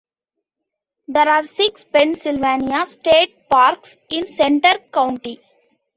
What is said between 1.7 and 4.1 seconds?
Pennsylvania state parks